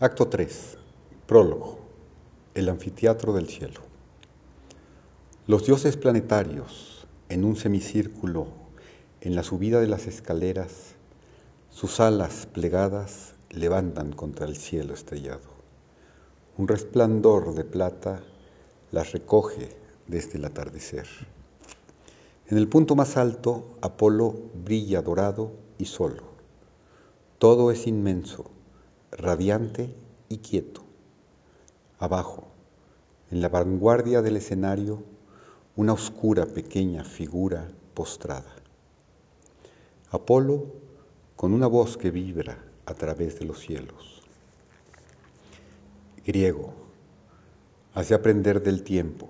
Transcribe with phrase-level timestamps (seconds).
[0.00, 0.78] Acto 3.
[1.26, 1.80] Prólogo.
[2.54, 3.80] El anfiteatro del cielo.
[5.48, 8.46] Los dioses planetarios, en un semicírculo,
[9.20, 10.94] en la subida de las escaleras,
[11.70, 15.50] sus alas plegadas levantan contra el cielo estrellado.
[16.56, 18.20] Un resplandor de plata
[18.92, 19.70] las recoge
[20.06, 21.08] desde el atardecer.
[22.46, 24.32] En el punto más alto, Apolo
[24.64, 26.22] brilla dorado y solo.
[27.40, 28.52] Todo es inmenso,
[29.12, 29.94] radiante
[30.28, 30.82] y quieto.
[31.98, 32.48] Abajo,
[33.30, 35.02] en la vanguardia del escenario,
[35.76, 38.54] una oscura pequeña figura postrada.
[40.10, 40.66] Apolo
[41.36, 44.22] con una voz que vibra a través de los cielos.
[46.26, 46.72] Griego,
[47.94, 49.28] hace aprender del tiempo,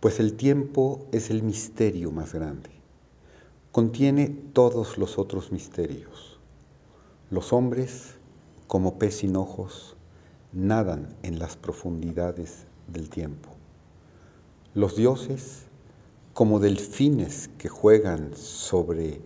[0.00, 2.70] pues el tiempo es el misterio más grande.
[3.72, 6.38] Contiene todos los otros misterios.
[7.30, 8.14] Los hombres,
[8.66, 9.96] como pez sin ojos,
[10.52, 13.50] nadan en las profundidades del tiempo.
[14.74, 15.64] Los dioses,
[16.32, 19.20] como delfines que juegan sobre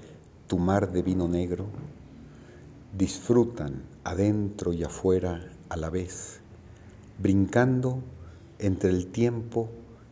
[0.47, 1.67] tu mar de vino negro,
[2.97, 6.41] disfrutan adentro y afuera a la vez,
[7.19, 8.03] brincando
[8.59, 9.69] entre el tiempo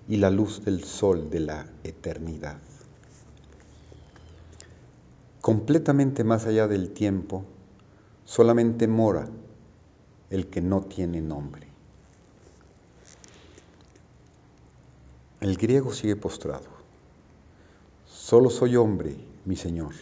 [0.09, 2.59] y la luz del sol de la eternidad.
[5.41, 7.45] Completamente más allá del tiempo,
[8.29, 9.27] solamente mora
[10.29, 11.67] el que no tiene nombre.
[15.41, 16.67] El griego sigue postrado.
[18.05, 19.95] Solo soy hombre, mi Señor.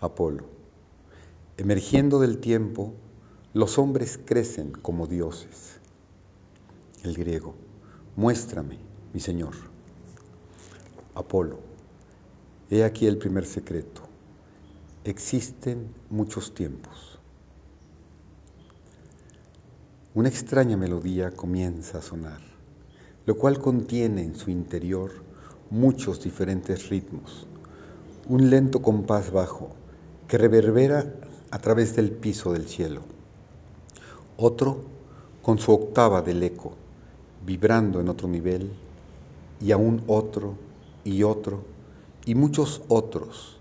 [0.00, 0.46] Apolo.
[1.56, 2.92] Emergiendo del tiempo,
[3.54, 5.78] los hombres crecen como dioses.
[7.04, 7.54] El griego.
[8.16, 8.78] Muéstrame,
[9.14, 9.54] mi Señor.
[11.14, 11.60] Apolo.
[12.68, 14.05] He aquí el primer secreto.
[15.06, 17.18] Existen muchos tiempos.
[20.14, 22.40] Una extraña melodía comienza a sonar
[23.26, 25.10] lo cual contiene en su interior
[25.68, 27.46] muchos diferentes ritmos,
[28.28, 29.70] un lento compás bajo
[30.28, 31.12] que reverbera
[31.50, 33.02] a través del piso del cielo,
[34.36, 34.84] otro
[35.42, 36.74] con su octava del eco,
[37.44, 38.70] vibrando en otro nivel,
[39.60, 40.54] y aún otro
[41.04, 41.64] y otro,
[42.24, 43.58] y muchos otros,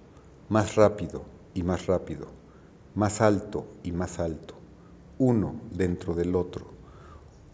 [0.49, 2.27] más rápido y más rápido,
[2.93, 4.53] más alto y más alto,
[5.17, 6.67] uno dentro del otro,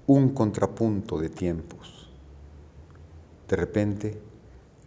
[0.07, 2.01] un contrapunto de tiempos
[3.51, 4.17] de repente,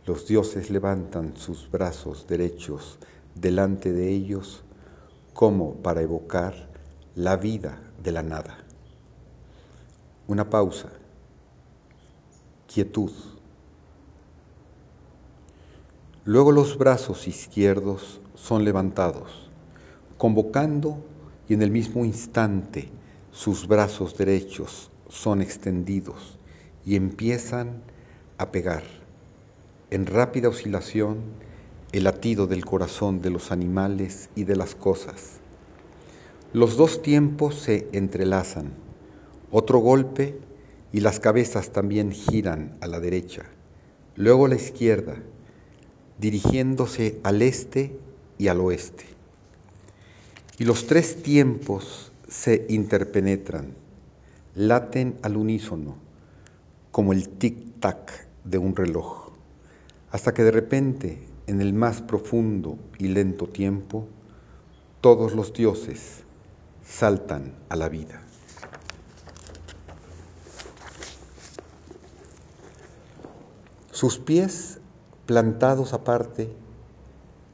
[0.06, 2.98] los dioses levantan sus brazos derechos
[3.34, 4.62] delante de ellos
[5.34, 6.70] como para evocar
[7.14, 8.56] la vida de la nada.
[10.28, 10.88] Una pausa,
[12.66, 13.12] quietud.
[16.26, 19.50] Luego los brazos izquierdos son levantados,
[20.16, 21.04] convocando
[21.50, 22.88] y en el mismo instante
[23.30, 26.38] sus brazos derechos son extendidos
[26.86, 27.82] y empiezan
[28.38, 28.84] a pegar,
[29.90, 31.18] en rápida oscilación,
[31.92, 35.40] el latido del corazón de los animales y de las cosas.
[36.54, 38.72] Los dos tiempos se entrelazan.
[39.50, 40.38] Otro golpe
[40.90, 43.42] y las cabezas también giran a la derecha,
[44.16, 45.16] luego a la izquierda,
[46.18, 47.98] dirigiéndose al este
[48.38, 49.04] y al oeste.
[50.58, 53.74] Y los tres tiempos se interpenetran,
[54.54, 55.96] laten al unísono,
[56.90, 59.30] como el tic-tac de un reloj,
[60.10, 64.06] hasta que de repente, en el más profundo y lento tiempo,
[65.00, 66.22] todos los dioses
[66.86, 68.22] saltan a la vida.
[73.90, 74.80] Sus pies,
[75.26, 76.50] plantados aparte,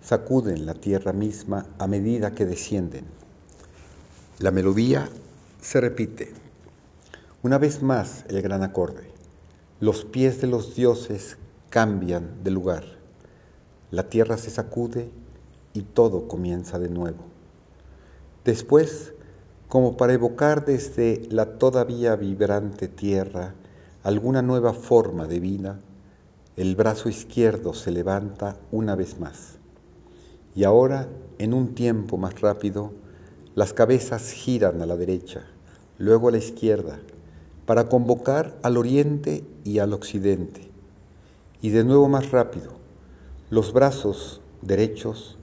[0.01, 3.05] sacuden la tierra misma a medida que descienden.
[4.39, 5.09] La melodía
[5.61, 6.33] se repite.
[7.43, 9.11] Una vez más el gran acorde
[9.81, 11.39] los pies de los dioses
[11.71, 12.85] cambian de lugar,
[13.91, 15.11] la tierra se sacude
[15.73, 17.25] y todo comienza de nuevo.
[18.45, 19.15] Después,
[19.69, 23.55] como para evocar desde la todavía vibrante tierra
[24.03, 25.81] alguna nueva forma de vida,
[26.61, 29.57] el brazo izquierdo se levanta una vez más.
[30.55, 31.09] Y ahora,
[31.39, 32.93] en un tiempo más rápido,
[33.55, 35.47] las cabezas giran a la derecha,
[35.97, 37.01] luego a la izquierda,
[37.65, 40.71] para convocar al oriente y al occidente.
[41.63, 42.73] Y de nuevo más rápido,
[43.49, 45.39] los brazos derechos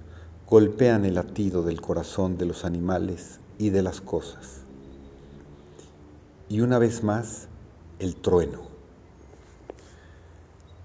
[0.47, 4.65] golpean el latido del corazón de los animales y de las cosas.
[6.47, 7.47] Y una vez más,
[7.97, 8.66] el trueno.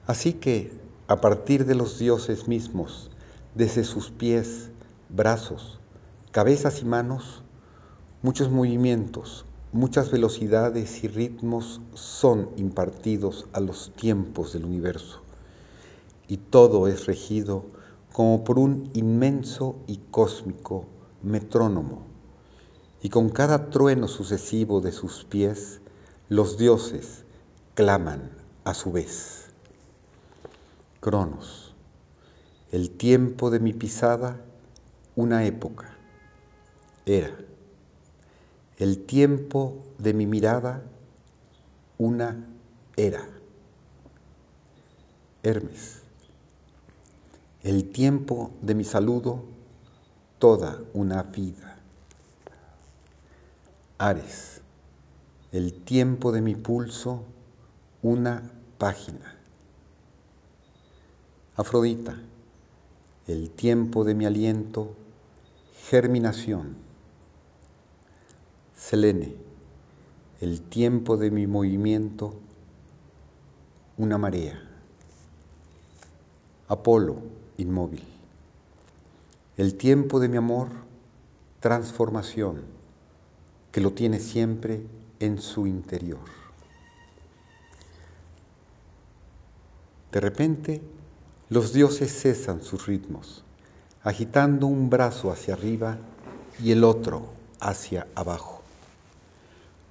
[0.07, 0.73] Así que,
[1.09, 3.11] a partir de los dioses mismos,
[3.55, 4.71] desde sus pies,
[5.09, 5.79] brazos,
[6.31, 7.43] cabezas y manos,
[8.25, 15.23] Muchos movimientos, muchas velocidades y ritmos son impartidos a los tiempos del universo
[16.29, 17.65] y todo es regido
[18.13, 20.85] como por un inmenso y cósmico
[21.25, 22.07] metrónomo.
[23.03, 25.81] Y con cada trueno sucesivo de sus pies,
[26.29, 27.25] los dioses
[27.75, 28.31] claman
[28.63, 29.42] a su vez.
[31.03, 31.75] Cronos,
[32.71, 34.41] el tiempo de mi pisada,
[35.17, 35.97] una época.
[37.07, 37.37] Era,
[38.77, 40.85] el tiempo de mi mirada,
[41.99, 42.47] una
[42.97, 43.29] era.
[45.43, 46.03] Hermes,
[47.65, 49.43] el tiempo de mi saludo,
[50.39, 51.79] toda una vida.
[53.99, 54.61] Ares,
[55.51, 57.25] el tiempo de mi pulso,
[58.03, 59.42] una página.
[61.63, 62.19] Afrodita,
[63.29, 64.97] el tiempo de mi aliento,
[65.89, 66.75] germinación.
[68.77, 69.37] Selene,
[70.41, 72.35] el tiempo de mi movimiento,
[73.97, 74.61] una marea.
[76.67, 77.19] Apolo,
[77.59, 78.03] inmóvil.
[79.57, 80.69] El tiempo de mi amor,
[81.61, 82.63] transformación,
[83.71, 84.83] que lo tiene siempre
[85.21, 86.25] en su interior.
[90.11, 90.83] De repente,
[91.53, 93.45] los dioses cesan sus ritmos,
[94.03, 95.99] agitando un brazo hacia arriba
[96.65, 97.27] y el otro
[97.61, 98.63] hacia abajo,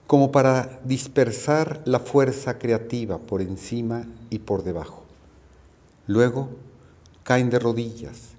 [0.07, 5.03] como para dispersar la fuerza creativa por encima y por debajo.
[6.07, 6.49] Luego
[7.21, 8.29] caen de rodillas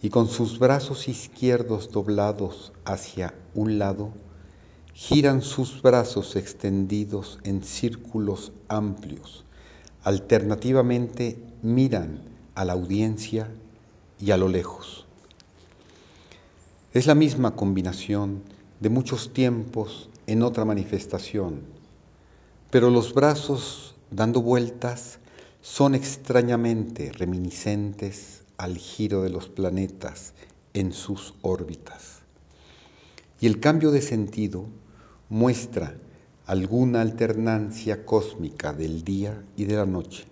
[0.00, 4.14] y con sus brazos izquierdos doblados hacia un lado,
[4.94, 9.44] giran sus brazos extendidos en círculos amplios,
[10.04, 13.48] alternativamente miran a la audiencia
[14.20, 15.06] y a lo lejos.
[16.92, 18.42] Es la misma combinación
[18.80, 21.62] de muchos tiempos en otra manifestación,
[22.70, 25.18] pero los brazos dando vueltas
[25.60, 30.34] son extrañamente reminiscentes al giro de los planetas
[30.74, 32.20] en sus órbitas.
[33.40, 34.66] Y el cambio de sentido
[35.28, 35.96] muestra
[36.46, 40.31] alguna alternancia cósmica del día y de la noche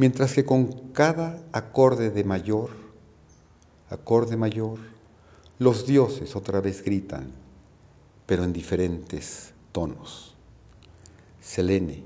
[0.00, 2.70] mientras que con cada acorde de mayor,
[3.90, 4.78] acorde mayor,
[5.58, 7.30] los dioses otra vez gritan,
[8.24, 10.34] pero en diferentes tonos.
[11.38, 12.02] Selene,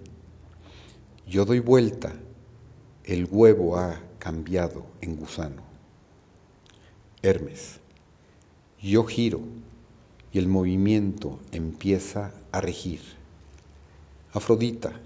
[1.28, 2.12] yo doy vuelta,
[3.04, 5.62] el huevo ha cambiado en gusano.
[7.22, 7.78] Hermes,
[8.82, 9.40] yo giro
[10.32, 13.02] y el movimiento empieza a regir.
[14.32, 15.00] Afrodita,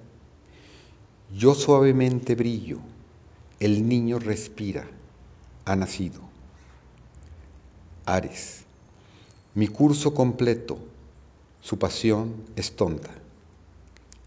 [1.35, 2.79] yo suavemente brillo,
[3.61, 4.87] el niño respira,
[5.65, 6.21] ha nacido.
[8.07, 8.63] Ares,
[9.55, 10.79] mi curso completo,
[11.61, 13.11] su pasión es tonta.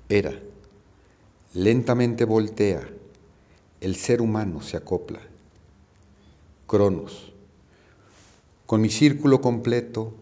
[0.10, 0.34] Era,
[1.54, 2.88] lentamente voltea,
[3.80, 5.22] el ser humano se acopla.
[6.68, 7.32] Cronos,
[8.66, 10.14] con mi círculo completo,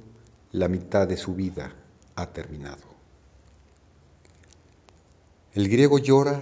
[0.54, 1.76] la mitad de su vida
[2.16, 2.88] ha terminado.
[5.54, 6.42] El griego llora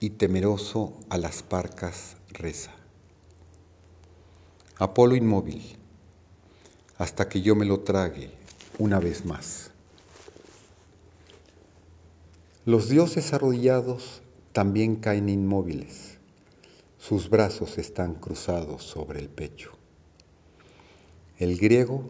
[0.00, 2.72] y temeroso a las parcas reza.
[4.78, 5.76] Apolo inmóvil,
[6.96, 8.30] hasta que yo me lo trague
[8.78, 9.70] una vez más.
[12.64, 14.22] Los dioses arrodillados
[14.52, 16.18] también caen inmóviles,
[16.98, 19.72] sus brazos están cruzados sobre el pecho.
[21.38, 22.08] El griego,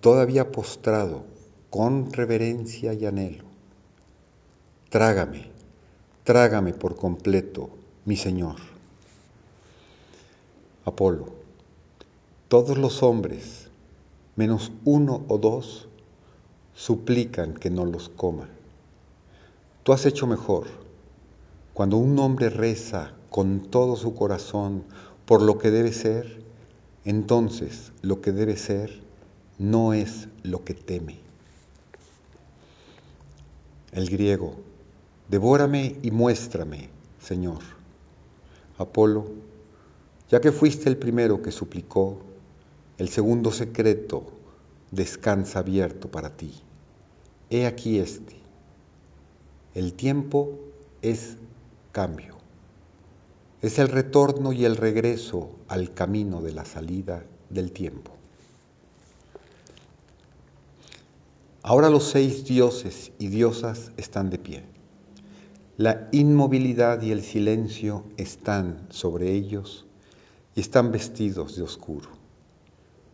[0.00, 1.24] todavía postrado
[1.68, 3.44] con reverencia y anhelo,
[4.88, 5.50] trágame,
[6.24, 7.70] trágame por completo,
[8.04, 8.56] mi Señor.
[10.84, 11.28] Apolo,
[12.48, 13.68] todos los hombres,
[14.36, 15.88] menos uno o dos,
[16.74, 18.48] suplican que no los coma.
[19.82, 20.66] Tú has hecho mejor.
[21.74, 24.84] Cuando un hombre reza con todo su corazón
[25.26, 26.42] por lo que debe ser,
[27.04, 29.00] entonces lo que debe ser
[29.58, 31.18] no es lo que teme.
[33.92, 34.54] El griego,
[35.30, 36.88] Devórame y muéstrame,
[37.20, 37.60] Señor.
[38.78, 39.28] Apolo,
[40.28, 42.18] ya que fuiste el primero que suplicó,
[42.98, 44.24] el segundo secreto
[44.90, 46.52] descansa abierto para ti.
[47.48, 48.34] He aquí este.
[49.74, 50.58] El tiempo
[51.00, 51.36] es
[51.92, 52.34] cambio.
[53.62, 58.10] Es el retorno y el regreso al camino de la salida del tiempo.
[61.62, 64.79] Ahora los seis dioses y diosas están de pie.
[65.80, 69.86] La inmovilidad y el silencio están sobre ellos
[70.54, 72.10] y están vestidos de oscuro.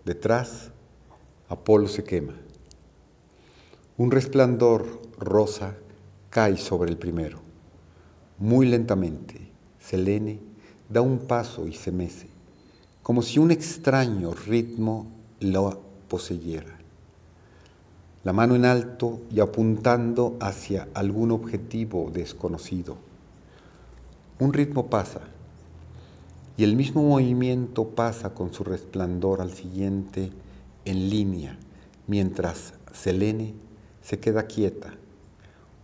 [0.05, 0.73] Detrás,
[1.49, 2.35] Apolo se quema.
[3.97, 5.77] Un resplandor rosa
[6.29, 7.39] cae sobre el primero.
[8.39, 10.41] Muy lentamente, Selene
[10.89, 12.27] da un paso y se mece,
[13.01, 15.07] como si un extraño ritmo
[15.39, 16.76] lo poseyera.
[18.27, 22.97] La mano en alto y apuntando hacia algún objetivo desconocido.
[24.41, 25.21] Un ritmo pasa
[26.57, 30.33] y el mismo movimiento pasa con su resplandor al siguiente
[30.85, 31.57] en línea,
[32.09, 33.55] mientras Selene
[34.03, 34.93] se queda quieta,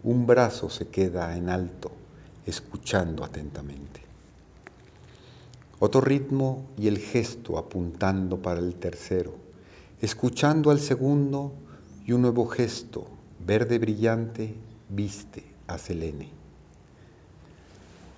[0.03, 1.93] un brazo se queda en alto,
[2.45, 4.01] escuchando atentamente.
[5.79, 9.33] Otro ritmo y el gesto apuntando para el tercero,
[10.01, 11.53] escuchando al segundo
[12.05, 13.07] y un nuevo gesto,
[13.45, 14.55] verde brillante,
[14.89, 16.31] viste a Selene.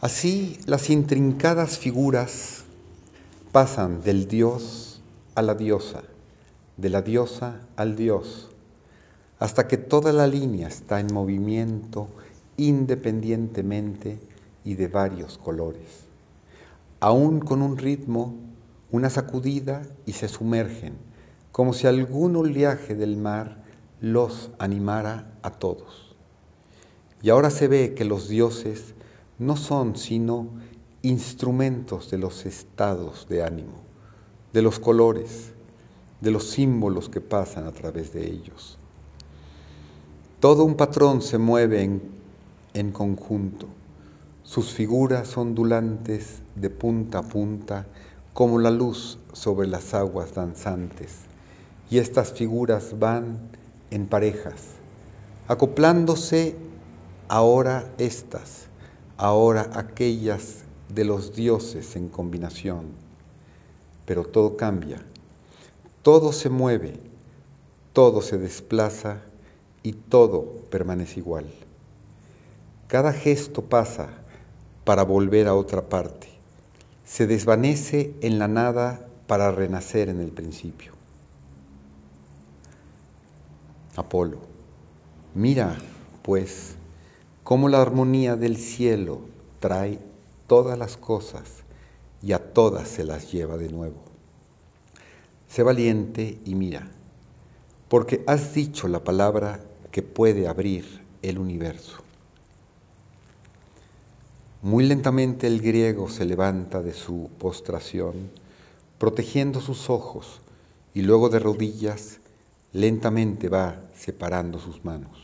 [0.01, 2.65] Así las intrincadas figuras
[3.53, 5.01] pasan del dios
[5.35, 6.03] a la diosa,
[6.77, 8.51] de la diosa al dios,
[9.39, 12.09] hasta que toda la línea está en movimiento
[12.57, 14.19] independientemente
[14.65, 16.05] y de varios colores.
[17.01, 18.35] Aún con un ritmo,
[18.91, 20.95] una sacudida y se sumergen,
[21.53, 23.64] como si algún oleaje del mar
[24.05, 26.15] los animara a todos.
[27.23, 28.93] Y ahora se ve que los dioses
[29.39, 30.49] no son sino
[31.01, 33.81] instrumentos de los estados de ánimo,
[34.53, 35.55] de los colores,
[36.21, 38.79] de los símbolos que pasan a través de ellos.
[40.39, 42.03] Todo un patrón se mueve en,
[42.75, 43.69] en conjunto.
[44.43, 47.87] Sus figuras ondulantes de punta a punta
[48.35, 51.21] como la luz sobre las aguas danzantes.
[51.89, 53.64] Y estas figuras van
[53.95, 54.73] en parejas,
[55.47, 56.57] acoplándose
[57.29, 58.67] ahora estas,
[59.17, 62.87] ahora aquellas de los dioses en combinación.
[64.05, 65.01] Pero todo cambia,
[66.03, 66.99] todo se mueve,
[67.93, 69.23] todo se desplaza
[69.85, 71.47] y todo permanece igual.
[72.89, 74.09] Cada gesto pasa
[74.85, 76.27] para volver a otra parte,
[77.05, 80.94] se desvanece en la nada para renacer en el principio.
[83.97, 84.39] Apolo,
[85.35, 85.77] mira,
[86.23, 86.75] pues,
[87.45, 89.21] cómo la armonía del cielo
[89.61, 90.01] trae
[90.47, 91.63] todas las cosas
[92.23, 94.03] y a todas se las lleva de nuevo.
[95.49, 96.91] Sé valiente y mira,
[97.89, 99.61] porque has dicho la palabra
[99.93, 101.99] que puede abrir el universo.
[104.63, 108.31] Muy lentamente el griego se levanta de su postración,
[108.99, 110.41] protegiendo sus ojos,
[110.95, 112.19] y luego de rodillas
[112.75, 115.17] lentamente va separando sus manos.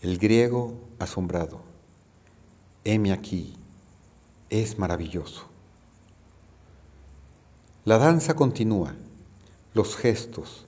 [0.00, 1.60] El griego asombrado,
[2.84, 3.56] heme aquí,
[4.48, 5.46] es maravilloso.
[7.84, 8.94] La danza continúa,
[9.74, 10.66] los gestos,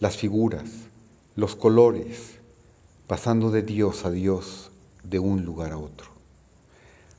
[0.00, 0.70] las figuras,
[1.34, 2.38] los colores,
[3.06, 4.70] pasando de Dios a Dios,
[5.02, 6.08] de un lugar a otro,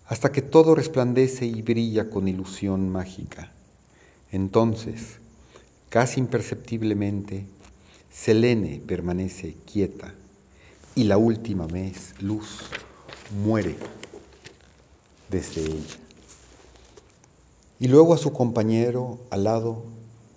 [0.06, 3.52] hasta que todo resplandece y brilla con ilusión mágica.
[4.32, 5.20] Entonces,
[5.90, 7.55] casi imperceptiblemente,
[8.18, 10.16] Selene permanece quieta
[10.96, 12.62] y la última vez luz
[13.44, 13.76] muere
[15.30, 15.98] desde ella.
[17.80, 19.84] Y luego a su compañero al lado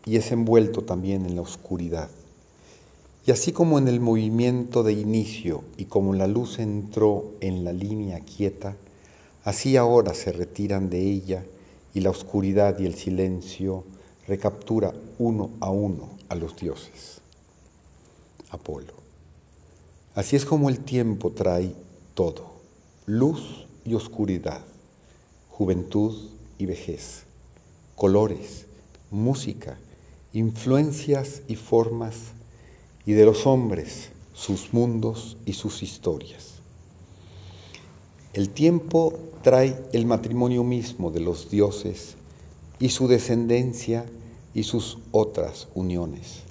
[0.04, 2.10] y es envuelto también en la oscuridad.
[3.24, 7.72] Y así como en el movimiento de inicio y como la luz entró en la
[7.72, 8.76] línea quieta,
[9.44, 11.44] así ahora se retiran de ella
[11.94, 13.84] y la oscuridad y el silencio
[14.26, 17.18] recaptura uno a uno a los dioses.
[18.50, 18.94] Apolo.
[20.14, 21.74] Así es como el tiempo trae
[22.14, 22.46] todo,
[23.06, 24.62] luz y oscuridad,
[25.48, 26.28] juventud
[26.58, 27.24] y vejez,
[27.94, 28.66] colores,
[29.10, 29.78] música,
[30.32, 32.16] influencias y formas
[33.06, 36.54] y de los hombres, sus mundos y sus historias.
[38.34, 42.16] El tiempo trae el matrimonio mismo de los dioses
[42.78, 44.04] y su descendencia
[44.54, 46.47] y sus otras uniones.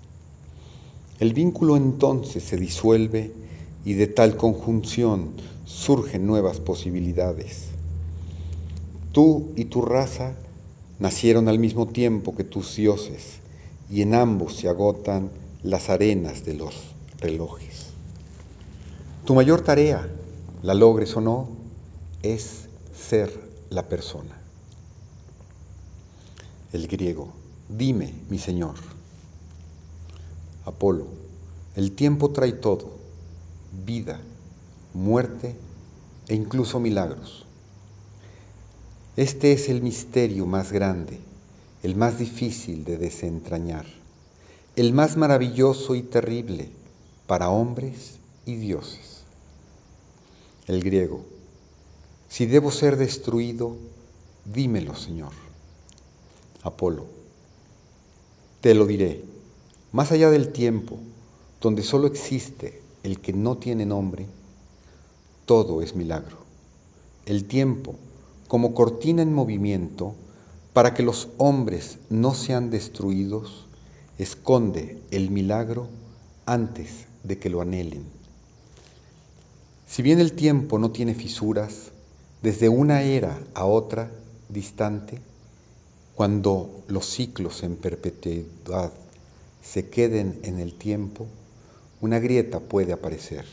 [1.20, 3.32] El vínculo entonces se disuelve
[3.84, 5.32] y de tal conjunción
[5.66, 7.70] surgen nuevas posibilidades.
[9.12, 10.36] Tú y tu raza
[11.00, 13.40] nacieron al mismo tiempo que tus dioses
[13.90, 15.32] y en ambos se agotan
[15.64, 16.76] las arenas de los
[17.20, 17.88] relojes.
[19.26, 20.08] Tu mayor tarea,
[20.62, 21.50] la logres o no,
[22.22, 23.32] es ser
[23.70, 24.40] la persona.
[26.74, 27.30] El griego,
[27.70, 28.97] dime, mi Señor.
[30.68, 31.08] Apolo,
[31.76, 32.92] el tiempo trae todo,
[33.86, 34.20] vida,
[34.94, 35.56] muerte
[36.28, 37.46] e incluso milagros.
[39.16, 41.20] Este es el misterio más grande,
[41.82, 43.86] el más difícil de desentrañar
[44.78, 46.70] el más maravilloso y terrible,
[47.26, 49.24] para hombres y dioses.
[50.68, 51.26] El griego,
[52.30, 53.76] si debo ser destruido,
[54.46, 55.32] dímelo, Señor.
[56.62, 57.08] Apolo,
[58.62, 59.24] te lo diré,
[59.98, 61.00] más allá del tiempo,
[61.60, 64.28] donde solo existe el que no tiene nombre,
[65.48, 66.38] todo es milagro.
[67.26, 67.96] El tiempo,
[68.48, 70.14] como cortina en movimiento,
[70.72, 73.66] para que los hombres no sean destruidos,
[74.20, 75.88] esconde el milagro
[76.46, 78.04] antes de que lo anhelen.
[79.88, 81.90] Si bien el tiempo no tiene fisuras,
[82.44, 84.12] desde una era a otra
[84.48, 85.20] distante,
[86.14, 88.92] cuando los ciclos en perpetuidad
[89.62, 91.28] se queden en el tiempo,
[92.02, 93.46] una grieta puede aparecer.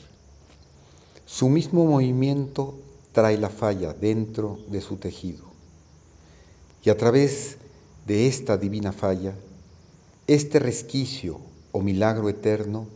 [1.26, 2.74] Su mismo movimiento
[3.12, 5.44] trae la falla dentro de su tejido.
[6.84, 7.56] Y a través
[8.06, 9.34] de esta divina falla,
[10.26, 11.40] este resquicio
[11.72, 12.86] o milagro eterno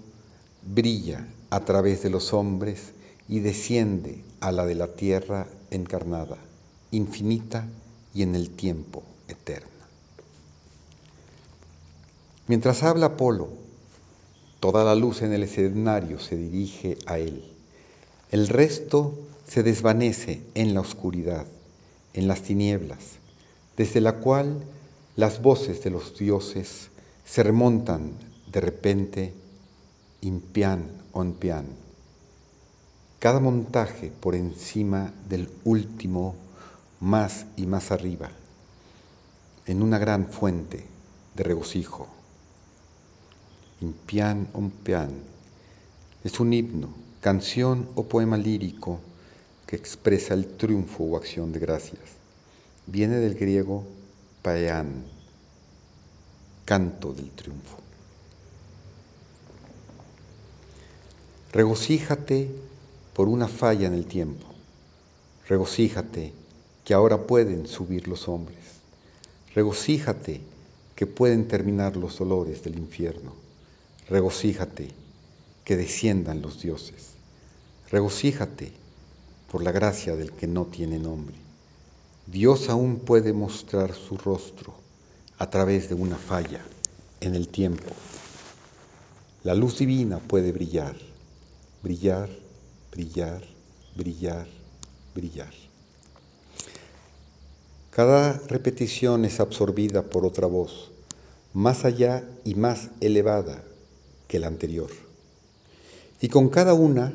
[0.62, 2.92] brilla a través de los hombres
[3.28, 6.36] y desciende a la de la tierra encarnada,
[6.90, 7.66] infinita
[8.14, 9.77] y en el tiempo eterna.
[12.48, 13.50] Mientras habla Apolo,
[14.58, 17.44] toda la luz en el escenario se dirige a él.
[18.30, 21.46] El resto se desvanece en la oscuridad,
[22.14, 23.18] en las tinieblas,
[23.76, 24.64] desde la cual
[25.14, 26.88] las voces de los dioses
[27.26, 28.12] se remontan
[28.50, 29.34] de repente
[30.22, 31.66] impian on pian.
[33.18, 36.34] Cada montaje por encima del último,
[37.00, 38.30] más y más arriba,
[39.66, 40.86] en una gran fuente
[41.36, 42.17] de regocijo.
[43.80, 45.10] Impian on pian
[46.24, 46.88] es un himno,
[47.20, 49.00] canción o poema lírico
[49.66, 52.02] que expresa el triunfo o acción de gracias.
[52.86, 53.84] Viene del griego
[54.42, 55.04] paean,
[56.64, 57.78] canto del triunfo.
[61.52, 62.50] Regocíjate
[63.14, 64.46] por una falla en el tiempo.
[65.48, 66.32] Regocíjate
[66.84, 68.58] que ahora pueden subir los hombres.
[69.54, 70.40] Regocíjate
[70.94, 73.47] que pueden terminar los dolores del infierno.
[74.08, 74.88] Regocíjate
[75.64, 77.12] que desciendan los dioses.
[77.90, 78.72] Regocíjate
[79.52, 81.36] por la gracia del que no tiene nombre.
[82.26, 84.72] Dios aún puede mostrar su rostro
[85.38, 86.62] a través de una falla
[87.20, 87.92] en el tiempo.
[89.44, 90.96] La luz divina puede brillar,
[91.82, 92.30] brillar,
[92.90, 93.42] brillar,
[93.94, 94.46] brillar,
[95.14, 95.52] brillar.
[97.90, 100.92] Cada repetición es absorbida por otra voz,
[101.52, 103.64] más allá y más elevada
[104.28, 104.90] que la anterior.
[106.20, 107.12] Y con cada una,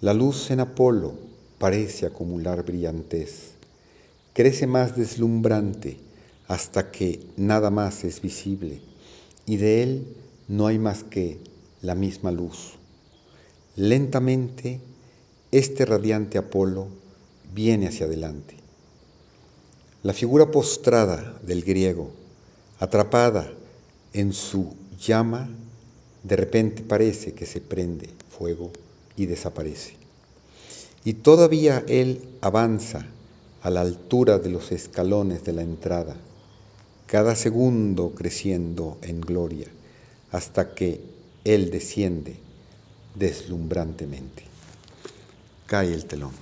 [0.00, 1.14] la luz en Apolo
[1.58, 3.50] parece acumular brillantez,
[4.32, 5.98] crece más deslumbrante
[6.46, 8.80] hasta que nada más es visible
[9.44, 10.06] y de él
[10.46, 11.38] no hay más que
[11.82, 12.74] la misma luz.
[13.76, 14.80] Lentamente,
[15.50, 16.88] este radiante Apolo
[17.54, 18.56] viene hacia adelante.
[20.02, 22.10] La figura postrada del griego,
[22.78, 23.50] atrapada
[24.12, 25.48] en su llama,
[26.28, 28.70] de repente parece que se prende fuego
[29.16, 29.94] y desaparece.
[31.04, 33.06] Y todavía él avanza
[33.62, 36.16] a la altura de los escalones de la entrada
[37.08, 39.66] cada segundo creciendo en gloria,
[40.30, 41.00] hasta que
[41.42, 42.36] Él desciende
[43.14, 44.42] deslumbrantemente.
[45.66, 46.32] Cae el telón.